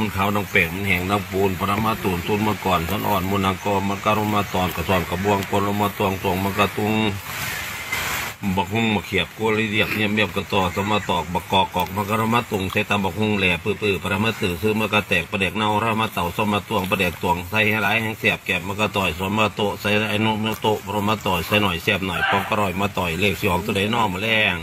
[0.00, 6.92] มันขาวน้องเป่งมันแห้งน้องปูนปรมาตูนตุนมาก่อนสันอ่อนมุนังกอมันกรุมาตอนกระสอนกระบวงกลมาตวงตวงมันกระตุง
[8.56, 24.56] บักฮุงมาเขียบกัวลิเดียบเนียเมียบกระต่อสมาตอกบักกอกกอกมันกระมาตุงใส่ตามบักฮุงแหล่ปื้อปื้อปรมาตื่อซื้อมันกระแตกประเด็กเนารามาเต่าสมาตวงประเด็กตวงใส่ให้หลายแห้งเสียบแก็บมันกระต่อยสมาโตใส่ไอ้นุ่มโตปรมาต่อยใส่หน่อยเสียบหน่อยปองกระร่อยมาต่อยเลขสองตัวใดนอมาแรง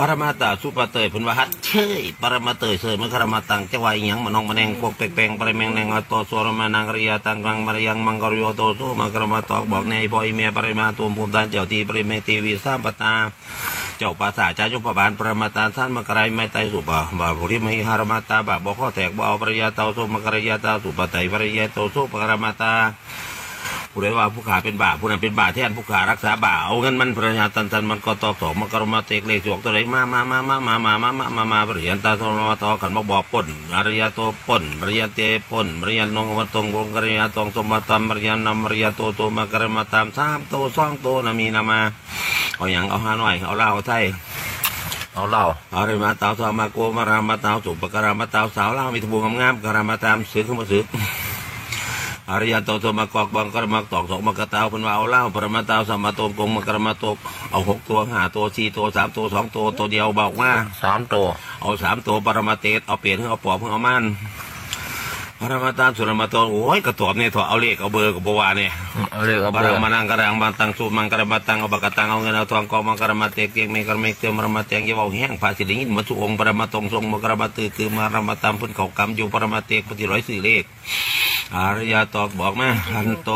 [0.00, 1.70] ปรมาตาสุปเตยเพุนวาฮัดเช
[2.00, 13.12] ยปรมาเตยเสยมันคารมาตังจะวายหยังมันองมันแงพวกแปลงๆปรแมงแนงอโตสวรมานังกริยาตังกังมารยังมังกรโยโตโตมังกรมาตอกบอกในบอยเมียปริมาตัวภูมิตานเจ้าทีปริเมตีวีสร้ามปตา
[13.98, 22.72] เจ้าภาษาจาจุปบาลปรมาตาท่านมกรายไม่ไตสุปะบาภริมหิหารมาตาบาบอกข้อแตกบ่เอาปริยาเตาโซมกรยาตาสุปไตยปริยาโตโซปรมาตา
[23.92, 35.20] ผู้ใดว่าผู้ขาเป็นบาปผู้นั้นเป็นบาปแทนผู้ขารักษาบาปเอาเงินมันประหยัดตันตันมันก็ตอบสองมันก็มาเตกเลขจวกตัวไหนมามามามามามามามามามาปริยันตาโทรมาตอขันมาบอกป่นอริยโตป่นปริยันเต
[35.50, 41.80] ป่นปริยันนงวัตงวงกริยาตองสมบัติปริยันนำปริยโตโตมากรมาตามสามโตสองโตนามีนามา
[42.56, 44.04] เอาอย่างเอาห้าหน่อยเอาเล้าเอาไทย
[45.14, 50.82] เอาเล่าอาเรมาตาวสามาโกมารามาตาวสุปกรามาตาวสาวเล่ามีทบวงงามๆกรามาตามซื้อขึ้นมาซื้อ
[52.30, 57.04] อริยโตโตมากอกบังกรมักตอกสองมากระตาวเป็นว่าเอาเหล้าปรมาตาวสามมาโตกงมากรมาโต
[57.50, 60.50] เอาหกตัวห้าตัวสี่ตัวสามตัวสองตัวตัวเดียวบอกว่า
[60.82, 61.26] สามตัว
[61.60, 64.04] เอาสามตัวปรมาเตสเอาเปลี่ยนให้เอาปอบให้เอามัน
[65.40, 68.72] ปรมาตามสุรมาโตโอ้ยกระตอบเนี่ยถอดเอาเลขเอาเบอร์กับบัวาเนี่ย
[69.12, 80.62] เอาเรียกเอาปเบอรร์มานังกระดังบันตังสูมังกระบันตังเอาบกตังเอาเงินเอาทองกองมังกระมาเตกเตียงเมกระเมกเตียมรมาเตียงอยาเบาแห้งภาสิลิงินมาสุองค์ปรมาตรงทรงมกระมาตือคือมารมาตามพุ่นเขากำอยู่ปรมาเตกปฏิร้อยสื่อเลข
[81.56, 83.30] อารยาตอบบอกมาหันโต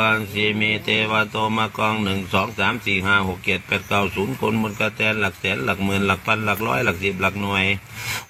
[0.00, 7.64] อันสีมีเทวโตมากองหนึ่งสองสามสี่ห้าหกเจ็ดแปดเก้าศูนย์คนมันกระแตนหลักแสนหลักหมื่นหลักพันหลักร้อยหลักสิบหลักหน่วย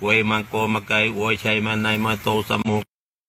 [0.03, 2.85] อวยมังโกมาไกอวยชัยมาในมาโตสมุก